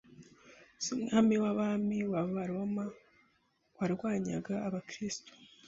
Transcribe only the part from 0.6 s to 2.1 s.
z’umwami w’abami